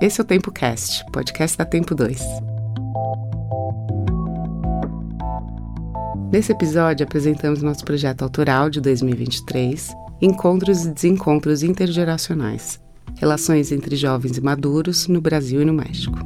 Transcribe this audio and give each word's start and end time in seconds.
Esse 0.00 0.20
é 0.20 0.22
o 0.22 0.26
Tempo 0.26 0.50
Cast, 0.50 1.04
podcast 1.12 1.58
da 1.58 1.64
Tempo 1.64 1.94
2. 1.94 2.20
Nesse 6.32 6.52
episódio, 6.52 7.04
apresentamos 7.04 7.62
nosso 7.62 7.84
projeto 7.84 8.22
autoral 8.22 8.70
de 8.70 8.80
2023, 8.80 9.94
Encontros 10.22 10.84
e 10.84 10.90
Desencontros 10.90 11.62
Intergeracionais 11.62 12.80
Relações 13.16 13.70
entre 13.70 13.96
Jovens 13.96 14.38
e 14.38 14.40
Maduros 14.40 15.06
no 15.06 15.20
Brasil 15.20 15.60
e 15.60 15.64
no 15.64 15.74
México. 15.74 16.18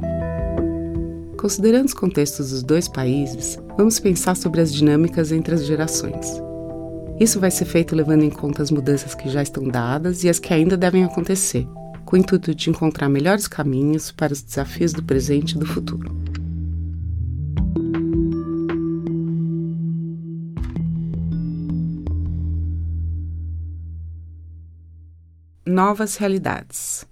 Considerando 1.37 1.87
os 1.87 1.93
contextos 1.93 2.51
dos 2.51 2.63
dois 2.63 2.87
países, 2.87 3.59
vamos 3.77 3.99
pensar 3.99 4.35
sobre 4.35 4.61
as 4.61 4.73
dinâmicas 4.73 5.31
entre 5.31 5.55
as 5.55 5.65
gerações. 5.65 6.41
Isso 7.19 7.39
vai 7.39 7.51
ser 7.51 7.65
feito 7.65 7.95
levando 7.95 8.23
em 8.23 8.29
conta 8.29 8.61
as 8.61 8.71
mudanças 8.71 9.13
que 9.13 9.29
já 9.29 9.43
estão 9.43 9.67
dadas 9.67 10.23
e 10.23 10.29
as 10.29 10.39
que 10.39 10.53
ainda 10.53 10.77
devem 10.77 11.03
acontecer, 11.03 11.67
com 12.05 12.15
o 12.15 12.19
intuito 12.19 12.53
de 12.53 12.69
encontrar 12.69 13.09
melhores 13.09 13.47
caminhos 13.47 14.11
para 14.11 14.31
os 14.31 14.41
desafios 14.41 14.93
do 14.93 15.03
presente 15.03 15.53
e 15.53 15.59
do 15.59 15.65
futuro. 15.65 16.13
Novas 25.65 26.15
realidades. 26.15 27.05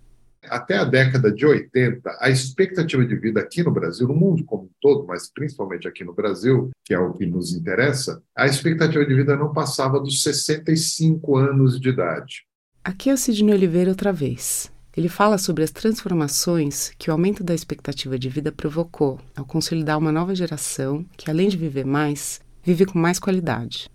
Até 0.43 0.77
a 0.77 0.83
década 0.83 1.31
de 1.31 1.45
80, 1.45 2.17
a 2.19 2.29
expectativa 2.29 3.03
de 3.03 3.15
vida 3.15 3.39
aqui 3.39 3.63
no 3.63 3.71
Brasil, 3.71 4.07
no 4.07 4.13
mundo 4.13 4.43
como 4.45 4.63
um 4.63 4.69
todo, 4.79 5.07
mas 5.07 5.31
principalmente 5.33 5.87
aqui 5.87 6.03
no 6.03 6.13
Brasil, 6.13 6.69
que 6.85 6.93
é 6.93 6.99
o 6.99 7.13
que 7.13 7.25
nos 7.25 7.53
interessa, 7.53 8.21
a 8.37 8.45
expectativa 8.45 9.03
de 9.05 9.15
vida 9.15 9.35
não 9.35 9.53
passava 9.53 9.99
dos 9.99 10.21
65 10.21 11.37
anos 11.37 11.79
de 11.79 11.89
idade. 11.89 12.45
Aqui 12.83 13.09
é 13.09 13.13
o 13.13 13.17
Sidney 13.17 13.55
Oliveira 13.55 13.89
outra 13.89 14.11
vez. 14.11 14.72
Ele 14.95 15.09
fala 15.09 15.39
sobre 15.39 15.63
as 15.63 15.71
transformações 15.71 16.91
que 16.99 17.09
o 17.09 17.13
aumento 17.13 17.43
da 17.43 17.55
expectativa 17.55 18.17
de 18.17 18.29
vida 18.29 18.51
provocou 18.51 19.19
ao 19.35 19.43
consolidar 19.43 19.97
uma 19.97 20.11
nova 20.11 20.35
geração 20.35 21.03
que, 21.17 21.31
além 21.31 21.49
de 21.49 21.57
viver 21.57 21.85
mais, 21.85 22.39
vive 22.63 22.85
com 22.85 22.99
mais 22.99 23.17
qualidade. 23.17 23.89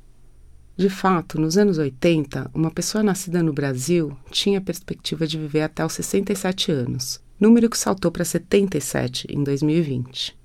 De 0.77 0.89
fato, 0.89 1.41
nos 1.41 1.59
anos 1.59 1.79
80, 1.79 2.51
uma 2.55 2.71
pessoa 2.71 3.03
nascida 3.03 3.43
no 3.43 3.53
Brasil 3.53 4.17
tinha 4.31 4.59
a 4.59 4.63
perspectiva 4.63 5.27
de 5.27 5.37
viver 5.37 5.63
até 5.63 5.85
os 5.85 5.93
67 5.93 6.71
anos, 6.71 7.21
número 7.39 7.69
que 7.69 7.77
saltou 7.77 8.13
para 8.13 8.25
77 8.25 9.27
em 9.29 9.43
2020. 9.43 10.39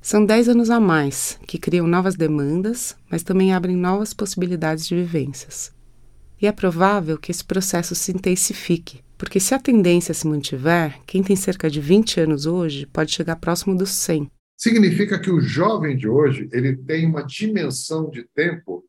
São 0.00 0.24
10 0.24 0.48
anos 0.50 0.70
a 0.70 0.80
mais, 0.80 1.38
que 1.46 1.58
criam 1.58 1.86
novas 1.86 2.14
demandas, 2.14 2.96
mas 3.10 3.22
também 3.22 3.52
abrem 3.52 3.76
novas 3.76 4.14
possibilidades 4.14 4.86
de 4.86 4.94
vivências. 4.94 5.70
E 6.40 6.46
é 6.46 6.52
provável 6.52 7.18
que 7.18 7.30
esse 7.30 7.44
processo 7.44 7.94
se 7.94 8.10
intensifique, 8.10 9.03
porque 9.16 9.40
se 9.40 9.54
a 9.54 9.58
tendência 9.58 10.14
se 10.14 10.26
mantiver, 10.26 11.00
quem 11.06 11.22
tem 11.22 11.36
cerca 11.36 11.70
de 11.70 11.80
20 11.80 12.20
anos 12.20 12.46
hoje 12.46 12.86
pode 12.86 13.12
chegar 13.12 13.36
próximo 13.36 13.76
dos 13.76 13.90
100. 13.90 14.30
Significa 14.56 15.18
que 15.18 15.30
o 15.30 15.40
jovem 15.40 15.96
de 15.96 16.08
hoje 16.08 16.48
ele 16.52 16.76
tem 16.76 17.06
uma 17.06 17.22
dimensão 17.22 18.08
de 18.08 18.24
tempo 18.34 18.84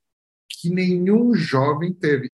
que 0.49 0.69
nenhum 0.69 1.33
jovem 1.33 1.93
teve. 1.93 2.29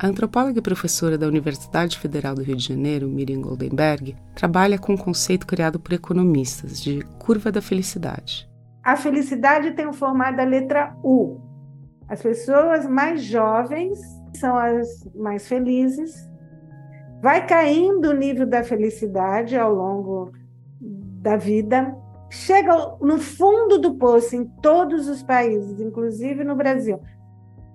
A 0.00 0.06
antropóloga 0.06 0.60
e 0.60 0.62
professora 0.62 1.18
da 1.18 1.26
Universidade 1.26 1.98
Federal 1.98 2.32
do 2.34 2.42
Rio 2.42 2.54
de 2.54 2.68
Janeiro, 2.68 3.08
Miriam 3.08 3.40
Goldenberg, 3.40 4.14
trabalha 4.32 4.78
com 4.78 4.92
um 4.92 4.96
conceito 4.96 5.44
criado 5.44 5.80
por 5.80 5.92
economistas 5.92 6.80
de 6.80 7.02
curva 7.18 7.50
da 7.50 7.60
felicidade. 7.60 8.48
A 8.84 8.96
felicidade 8.96 9.72
tem 9.72 9.88
o 9.88 9.92
formato 9.92 10.36
da 10.36 10.44
letra 10.44 10.96
U. 11.02 11.47
As 12.08 12.22
pessoas 12.22 12.86
mais 12.86 13.22
jovens 13.22 13.98
são 14.34 14.56
as 14.56 14.88
mais 15.14 15.46
felizes. 15.46 16.28
Vai 17.22 17.46
caindo 17.46 18.10
o 18.10 18.14
nível 18.14 18.46
da 18.46 18.64
felicidade 18.64 19.56
ao 19.56 19.74
longo 19.74 20.32
da 20.80 21.36
vida. 21.36 21.94
Chega 22.30 22.72
no 23.00 23.18
fundo 23.18 23.78
do 23.78 23.94
poço 23.94 24.36
em 24.36 24.44
todos 24.62 25.08
os 25.08 25.22
países, 25.22 25.80
inclusive 25.80 26.44
no 26.44 26.56
Brasil, 26.56 27.00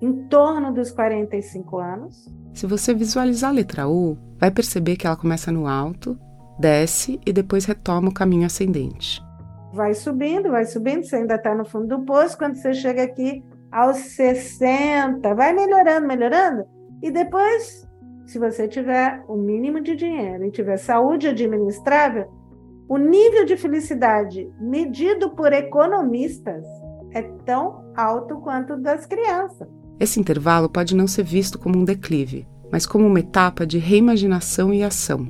em 0.01 0.27
torno 0.27 0.71
dos 0.73 0.91
45 0.91 1.77
anos. 1.77 2.29
Se 2.53 2.65
você 2.65 2.93
visualizar 2.93 3.49
a 3.49 3.53
letra 3.53 3.87
U, 3.87 4.17
vai 4.39 4.51
perceber 4.51 4.95
que 4.95 5.05
ela 5.05 5.15
começa 5.15 5.51
no 5.51 5.67
alto, 5.67 6.17
desce 6.59 7.19
e 7.25 7.33
depois 7.33 7.65
retoma 7.65 8.09
o 8.09 8.13
caminho 8.13 8.45
ascendente. 8.45 9.21
Vai 9.73 9.95
subindo, 9.95 10.51
vai 10.51 10.65
subindo, 10.65 11.03
você 11.03 11.15
ainda 11.15 11.35
está 11.35 11.55
no 11.55 11.65
fundo 11.65 11.87
do 11.87 12.05
poço. 12.05 12.37
Quando 12.37 12.55
você 12.55 12.75
chega 12.75 13.03
aqui, 13.03 13.43
aos 13.73 13.97
60, 13.97 15.33
vai 15.33 15.51
melhorando, 15.51 16.07
melhorando, 16.07 16.63
e 17.01 17.09
depois, 17.09 17.87
se 18.27 18.37
você 18.37 18.67
tiver 18.67 19.23
o 19.27 19.35
mínimo 19.35 19.81
de 19.81 19.95
dinheiro 19.95 20.45
e 20.45 20.51
tiver 20.51 20.77
saúde 20.77 21.27
administrável, 21.27 22.27
o 22.87 22.97
nível 22.97 23.45
de 23.45 23.57
felicidade 23.57 24.47
medido 24.59 25.31
por 25.31 25.51
economistas 25.51 26.63
é 27.11 27.23
tão 27.45 27.83
alto 27.95 28.37
quanto 28.41 28.73
o 28.73 28.81
das 28.81 29.07
crianças. 29.07 29.67
Esse 29.99 30.19
intervalo 30.19 30.69
pode 30.69 30.95
não 30.95 31.07
ser 31.07 31.23
visto 31.23 31.57
como 31.57 31.79
um 31.79 31.83
declive, 31.83 32.47
mas 32.71 32.85
como 32.85 33.07
uma 33.07 33.19
etapa 33.19 33.65
de 33.65 33.79
reimaginação 33.79 34.71
e 34.73 34.83
ação. 34.83 35.27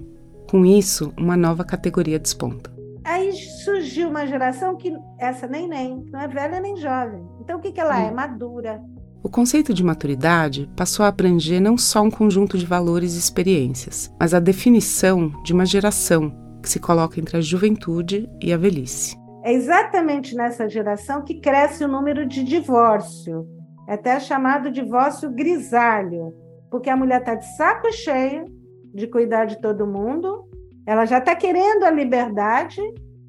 Com 0.49 0.65
isso, 0.65 1.13
uma 1.17 1.37
nova 1.37 1.63
categoria 1.63 2.19
desponta. 2.19 2.72
Aí 3.05 3.33
surgiu 3.33 4.09
uma 4.09 4.25
geração 4.25 4.77
que 4.77 4.93
essa 5.19 5.45
nem 5.45 5.67
nem, 5.67 6.03
não 6.11 6.21
é 6.21 6.27
velha 6.27 6.59
nem 6.59 6.77
jovem. 6.77 7.25
Então 7.41 7.57
o 7.57 7.61
que, 7.61 7.71
que 7.71 7.79
ela 7.79 7.99
é? 7.99 8.11
Madura. 8.11 8.81
O 9.21 9.29
conceito 9.29 9.73
de 9.73 9.83
maturidade 9.83 10.69
passou 10.75 11.05
a 11.05 11.09
abranger 11.09 11.61
não 11.61 11.77
só 11.77 12.01
um 12.01 12.11
conjunto 12.11 12.57
de 12.57 12.65
valores 12.65 13.15
e 13.15 13.19
experiências, 13.19 14.13
mas 14.19 14.33
a 14.33 14.39
definição 14.39 15.29
de 15.43 15.53
uma 15.53 15.65
geração 15.65 16.31
que 16.61 16.69
se 16.69 16.79
coloca 16.79 17.19
entre 17.19 17.37
a 17.37 17.41
juventude 17.41 18.29
e 18.41 18.53
a 18.53 18.57
velhice. 18.57 19.17
É 19.43 19.51
exatamente 19.53 20.35
nessa 20.35 20.69
geração 20.69 21.21
que 21.21 21.39
cresce 21.39 21.83
o 21.83 21.87
número 21.87 22.25
de 22.25 22.43
divórcio. 22.43 23.45
É 23.87 23.95
até 23.95 24.17
chamado 24.19 24.71
divórcio 24.71 25.29
grisalho, 25.29 26.33
porque 26.71 26.89
a 26.89 26.95
mulher 26.95 27.19
está 27.19 27.35
de 27.35 27.45
saco 27.57 27.91
cheio 27.91 28.45
de 28.93 29.07
cuidar 29.07 29.45
de 29.45 29.59
todo 29.61 29.87
mundo 29.87 30.47
ela 30.85 31.05
já 31.05 31.19
está 31.19 31.35
querendo 31.35 31.83
a 31.83 31.91
liberdade. 31.91 32.81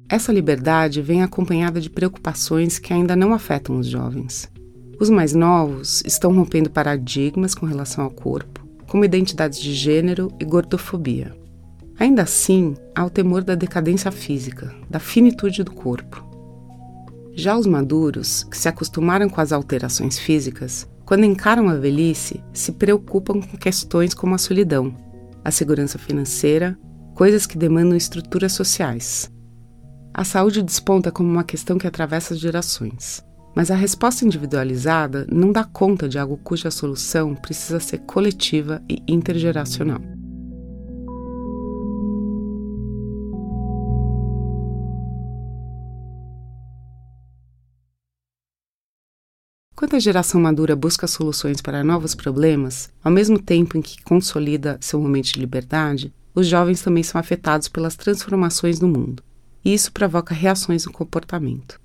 Essa 0.09 0.31
liberdade 0.31 1.01
vem 1.01 1.23
acompanhada 1.23 1.79
de 1.79 1.89
preocupações 1.89 2.77
que 2.77 2.93
ainda 2.93 3.15
não 3.15 3.33
afetam 3.33 3.79
os 3.79 3.87
jovens. 3.87 4.49
Os 4.99 5.09
mais 5.09 5.33
novos 5.33 6.03
estão 6.05 6.33
rompendo 6.33 6.69
paradigmas 6.69 7.55
com 7.55 7.65
relação 7.65 8.03
ao 8.03 8.11
corpo, 8.11 8.65
como 8.87 9.05
identidades 9.05 9.59
de 9.59 9.73
gênero 9.73 10.31
e 10.39 10.45
gordofobia. 10.45 11.35
Ainda 11.97 12.23
assim, 12.23 12.75
há 12.93 13.05
o 13.05 13.09
temor 13.09 13.43
da 13.43 13.55
decadência 13.55 14.11
física, 14.11 14.73
da 14.89 14.99
finitude 14.99 15.63
do 15.63 15.71
corpo. 15.71 16.23
Já 17.33 17.57
os 17.57 17.65
maduros, 17.65 18.43
que 18.43 18.57
se 18.57 18.67
acostumaram 18.67 19.29
com 19.29 19.41
as 19.41 19.51
alterações 19.51 20.19
físicas, 20.19 20.87
quando 21.05 21.25
encaram 21.25 21.69
a 21.69 21.75
velhice, 21.75 22.43
se 22.53 22.71
preocupam 22.73 23.39
com 23.41 23.57
questões 23.57 24.13
como 24.13 24.35
a 24.35 24.37
solidão, 24.37 24.95
a 25.43 25.51
segurança 25.51 25.97
financeira 25.97 26.77
coisas 27.15 27.47
que 27.47 27.57
demandam 27.57 27.95
estruturas 27.95 28.51
sociais. 28.51 29.31
A 30.13 30.25
saúde 30.25 30.61
desponta 30.61 31.11
como 31.11 31.29
uma 31.29 31.45
questão 31.45 31.77
que 31.77 31.87
atravessa 31.87 32.35
gerações, 32.35 33.23
mas 33.55 33.71
a 33.71 33.75
resposta 33.75 34.25
individualizada 34.25 35.25
não 35.31 35.51
dá 35.51 35.63
conta 35.63 36.09
de 36.09 36.19
algo 36.19 36.37
cuja 36.37 36.69
solução 36.69 37.33
precisa 37.33 37.79
ser 37.79 37.99
coletiva 37.99 38.83
e 38.89 39.01
intergeracional. 39.07 40.01
Quando 49.73 49.95
a 49.95 49.99
geração 49.99 50.41
madura 50.41 50.75
busca 50.75 51.07
soluções 51.07 51.61
para 51.61 51.83
novos 51.83 52.13
problemas, 52.13 52.89
ao 53.01 53.11
mesmo 53.11 53.39
tempo 53.39 53.77
em 53.77 53.81
que 53.81 54.01
consolida 54.03 54.77
seu 54.81 54.99
momento 54.99 55.33
de 55.33 55.39
liberdade, 55.39 56.13
os 56.35 56.47
jovens 56.47 56.81
também 56.83 57.01
são 57.01 57.19
afetados 57.19 57.69
pelas 57.69 57.95
transformações 57.95 58.79
no 58.79 58.87
mundo, 58.87 59.23
e 59.63 59.73
isso 59.73 59.91
provoca 59.91 60.35
reações 60.35 60.85
no 60.85 60.91
comportamento. 60.91 61.79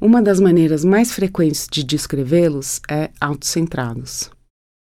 Uma 0.00 0.22
das 0.22 0.40
maneiras 0.40 0.82
mais 0.82 1.12
frequentes 1.12 1.66
de 1.70 1.84
descrevê-los 1.84 2.80
é 2.90 3.10
autocentrados. 3.20 4.30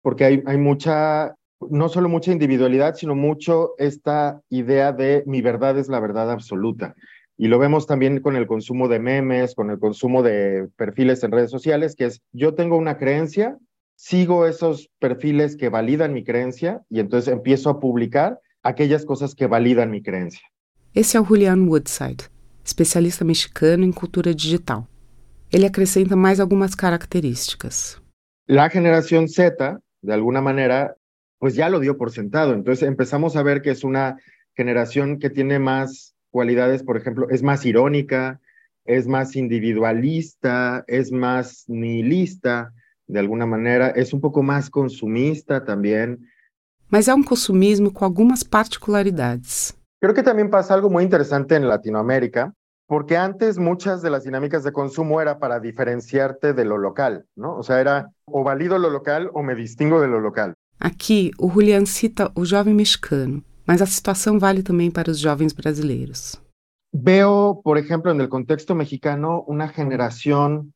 Porque 0.01 0.23
há, 0.23 0.57
muita, 0.57 1.35
não 1.69 1.89
só 1.89 1.99
muita 2.07 2.31
individualidade, 2.31 2.99
sino 2.99 3.15
muito 3.15 3.75
esta 3.77 4.39
ideia 4.49 4.93
de 4.93 5.23
mi 5.27 5.41
verdad 5.41 5.77
es 5.77 5.89
la 5.89 5.99
verdad 5.99 6.31
absoluta. 6.31 6.95
Y 7.37 7.47
lo 7.47 7.59
vemos 7.59 7.85
también 7.85 8.21
con 8.21 8.37
el 8.37 8.47
consumo 8.47 8.87
de 8.87 8.99
memes, 8.99 9.55
con 9.55 9.69
el 9.69 9.79
consumo 9.79 10.23
de 10.23 10.69
perfiles 10.77 11.21
en 11.23 11.31
redes 11.31 11.51
sociales, 11.51 11.95
que 11.95 12.05
es 12.05 12.21
yo 12.31 12.53
tengo 12.53 12.77
una 12.77 12.97
creencia, 12.97 13.57
sigo 13.95 14.45
esos 14.45 14.89
perfiles 14.99 15.57
que 15.57 15.67
validan 15.67 16.13
mi 16.13 16.23
creencia 16.23 16.81
y 16.89 17.01
entonces 17.01 17.33
empiezo 17.33 17.69
a 17.69 17.79
publicar 17.81 18.39
aquelas 18.63 19.05
coisas 19.05 19.33
que 19.33 19.47
validam 19.47 19.87
minha 19.87 20.01
crença. 20.01 20.39
Esse 20.93 21.17
é 21.17 21.21
o 21.21 21.23
Julian 21.23 21.67
Woodside, 21.67 22.29
especialista 22.63 23.23
mexicano 23.23 23.83
em 23.83 23.91
cultura 23.91 24.33
digital. 24.33 24.87
Ele 25.51 25.65
acrescenta 25.65 26.15
mais 26.15 26.39
algumas 26.39 26.75
características. 26.75 28.01
La 28.47 28.69
generación 28.69 29.27
Z, 29.27 29.79
de 30.01 30.13
alguna 30.13 30.41
manera, 30.41 30.95
pues 31.39 31.55
ya 31.55 31.69
lo 31.69 31.79
dio 31.79 31.97
por 31.97 32.11
sentado. 32.11 32.53
Entonces 32.53 32.87
empezamos 32.87 33.35
a 33.35 33.43
ver 33.43 33.61
que 33.61 33.71
es 33.71 33.83
una 33.83 34.17
generación 34.55 35.19
que 35.19 35.29
tiene 35.29 35.59
más 35.59 36.15
cualidades, 36.31 36.83
por 36.83 36.97
ejemplo, 36.97 37.29
es 37.29 37.41
más 37.41 37.65
irónica, 37.65 38.39
es 38.85 39.07
más 39.07 39.35
individualista, 39.35 40.83
es 40.87 41.11
más 41.11 41.65
nihilista, 41.67 42.73
de 43.07 43.19
alguna 43.19 43.45
manera, 43.45 43.89
es 43.89 44.13
un 44.13 44.21
poco 44.21 44.43
más 44.43 44.69
consumista 44.69 45.63
también. 45.63 46.29
Mas 46.89 47.07
é 47.07 47.13
um 47.13 47.23
consumismo 47.23 47.91
com 47.91 48.03
algumas 48.03 48.43
particularidades. 48.43 49.75
Creo 50.01 50.13
que 50.13 50.23
también 50.23 50.49
pasa 50.49 50.73
algo 50.73 50.89
muy 50.89 51.03
interesante 51.03 51.55
en 51.55 51.67
Latinoamérica, 51.67 52.53
porque 52.87 53.17
antes 53.17 53.59
muchas 53.59 54.01
de 54.01 54.09
las 54.09 54.23
dinámicas 54.23 54.63
de 54.63 54.71
consumo 54.71 55.21
era 55.21 55.37
para 55.37 55.59
diferenciarte 55.59 56.53
de 56.53 56.65
lo 56.65 56.77
local, 56.77 57.25
¿no? 57.35 57.55
O 57.57 57.63
sea, 57.63 57.79
era 57.79 58.09
o 58.25 58.43
valido 58.43 58.79
lo 58.79 58.89
local 58.89 59.29
o 59.33 59.43
me 59.43 59.55
distingo 59.55 60.01
de 60.01 60.07
lo 60.07 60.19
local. 60.19 60.55
Aqui, 60.79 61.31
o 61.37 61.49
Julian 61.49 61.85
cita 61.85 62.31
o 62.33 62.45
jovem 62.45 62.73
mexicano, 62.73 63.43
mas 63.67 63.81
a 63.81 63.85
situação 63.85 64.39
vale 64.39 64.63
também 64.63 64.89
para 64.89 65.11
os 65.11 65.19
jovens 65.19 65.53
brasileiros. 65.53 66.41
Veo, 66.91 67.61
por 67.63 67.77
ejemplo, 67.77 68.11
en 68.11 68.19
el 68.21 68.29
contexto 68.29 68.73
mexicano, 68.73 69.43
una 69.47 69.67
generación 69.67 70.73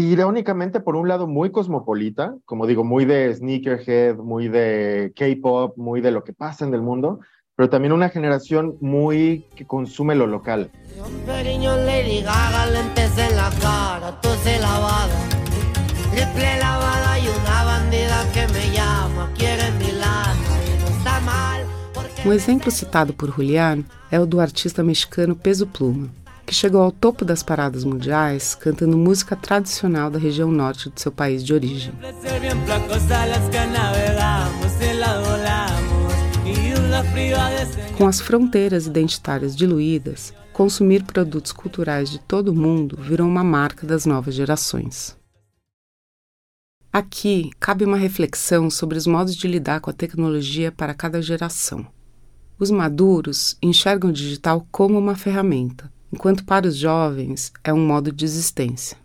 irónicamente, 0.00 0.80
por 0.80 0.96
un 0.96 1.06
lado, 1.06 1.26
muy 1.26 1.50
cosmopolita, 1.50 2.34
como 2.46 2.66
digo, 2.66 2.82
muy 2.82 3.04
de 3.04 3.34
sneakerhead, 3.34 4.16
muy 4.16 4.48
de 4.48 5.12
K-pop, 5.14 5.76
muy 5.76 6.00
de 6.00 6.10
lo 6.10 6.24
que 6.24 6.32
pasa 6.32 6.64
en 6.64 6.72
el 6.72 6.80
mundo, 6.80 7.20
pero 7.54 7.68
también 7.68 7.92
una 7.92 8.08
generación 8.08 8.76
muy 8.80 9.46
que 9.54 9.66
consume 9.66 10.14
lo 10.14 10.26
local. 10.26 10.70
Um 22.24 22.32
exemplo 22.32 22.70
citado 22.70 23.12
por 23.12 23.30
Julián 23.30 23.84
é 24.10 24.20
o 24.20 24.26
do 24.26 24.38
artista 24.38 24.84
mexicano 24.84 25.34
Peso 25.34 25.66
Pluma, 25.66 26.08
que 26.52 26.56
chegou 26.56 26.82
ao 26.82 26.92
topo 26.92 27.24
das 27.24 27.42
paradas 27.42 27.82
mundiais 27.82 28.54
cantando 28.54 28.98
música 28.98 29.34
tradicional 29.34 30.10
da 30.10 30.18
região 30.18 30.52
norte 30.52 30.90
de 30.90 31.00
seu 31.00 31.10
país 31.10 31.42
de 31.42 31.54
origem. 31.54 31.94
Com 37.96 38.06
as 38.06 38.20
fronteiras 38.20 38.86
identitárias 38.86 39.56
diluídas, 39.56 40.34
consumir 40.52 41.04
produtos 41.04 41.52
culturais 41.52 42.10
de 42.10 42.18
todo 42.18 42.48
o 42.48 42.54
mundo 42.54 42.98
virou 43.00 43.26
uma 43.26 43.42
marca 43.42 43.86
das 43.86 44.04
novas 44.04 44.34
gerações. 44.34 45.16
Aqui 46.92 47.50
cabe 47.58 47.86
uma 47.86 47.96
reflexão 47.96 48.68
sobre 48.68 48.98
os 48.98 49.06
modos 49.06 49.34
de 49.34 49.48
lidar 49.48 49.80
com 49.80 49.88
a 49.88 49.94
tecnologia 49.94 50.70
para 50.70 50.92
cada 50.92 51.22
geração. 51.22 51.86
Os 52.58 52.70
maduros 52.70 53.56
enxergam 53.62 54.10
o 54.10 54.12
digital 54.12 54.66
como 54.70 54.98
uma 54.98 55.16
ferramenta, 55.16 55.90
enquanto 56.12 56.44
para 56.44 56.68
os 56.68 56.76
jovens 56.76 57.52
é 57.64 57.72
um 57.72 57.84
modo 57.84 58.12
de 58.12 58.24
existência. 58.24 58.98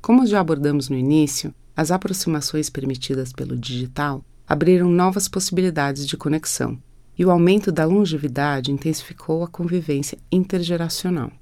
Como 0.00 0.26
já 0.26 0.40
abordamos 0.40 0.88
no 0.88 0.96
início, 0.96 1.54
as 1.74 1.90
aproximações 1.90 2.68
permitidas 2.68 3.32
pelo 3.32 3.56
digital 3.56 4.24
abriram 4.46 4.90
novas 4.90 5.28
possibilidades 5.28 6.06
de 6.06 6.16
conexão, 6.16 6.78
e 7.18 7.24
o 7.24 7.30
aumento 7.30 7.72
da 7.72 7.84
longevidade 7.84 8.70
intensificou 8.70 9.42
a 9.42 9.48
convivência 9.48 10.18
intergeracional. 10.30 11.32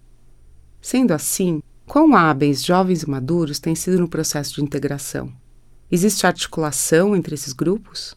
Sendo 0.81 1.12
assim, 1.12 1.62
quão 1.85 2.15
hábeis 2.17 2.62
jovens 2.62 3.03
e 3.03 3.11
maduros 3.11 3.59
têm 3.59 3.75
sido 3.75 3.99
no 3.99 4.09
processo 4.09 4.55
de 4.55 4.62
integração? 4.62 5.33
Existe 5.91 6.27
articulação 6.27 7.15
entre 7.15 7.35
esses 7.35 7.53
grupos? 7.53 8.17